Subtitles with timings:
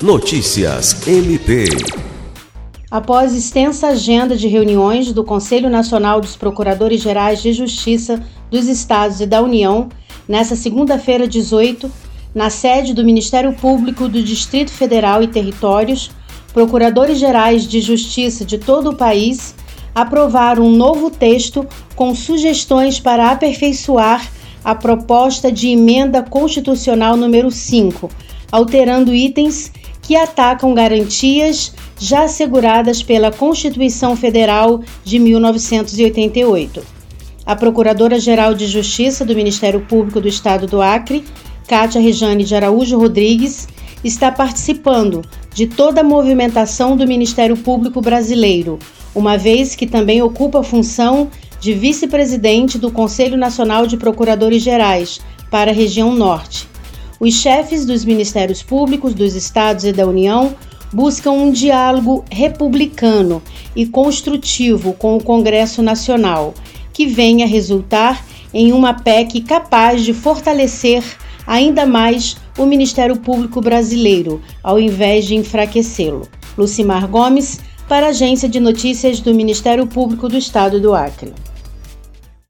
[0.00, 1.64] Notícias MP.
[2.88, 9.20] Após extensa agenda de reuniões do Conselho Nacional dos Procuradores Gerais de Justiça dos Estados
[9.20, 9.88] e da União,
[10.28, 11.90] nesta segunda-feira 18,
[12.32, 16.12] na sede do Ministério Público do Distrito Federal e Territórios,
[16.52, 19.52] procuradores gerais de justiça de todo o país
[19.92, 24.30] aprovaram um novo texto com sugestões para aperfeiçoar
[24.64, 28.08] a proposta de emenda constitucional número 5,
[28.52, 29.72] alterando itens
[30.08, 36.82] que atacam garantias já asseguradas pela Constituição Federal de 1988.
[37.44, 41.22] A Procuradora-Geral de Justiça do Ministério Público do Estado do Acre,
[41.68, 43.68] Cátia Rejane de Araújo Rodrigues,
[44.02, 45.20] está participando
[45.52, 48.78] de toda a movimentação do Ministério Público brasileiro,
[49.14, 51.28] uma vez que também ocupa a função
[51.60, 55.20] de vice-presidente do Conselho Nacional de Procuradores Gerais
[55.50, 56.67] para a região Norte.
[57.20, 60.54] Os chefes dos ministérios públicos dos estados e da União
[60.92, 63.42] buscam um diálogo republicano
[63.74, 66.54] e construtivo com o Congresso Nacional,
[66.92, 71.02] que venha resultar em uma PEC capaz de fortalecer
[71.46, 76.28] ainda mais o Ministério Público brasileiro, ao invés de enfraquecê-lo.
[76.56, 81.32] Lucimar Gomes, para a Agência de Notícias do Ministério Público do Estado do Acre.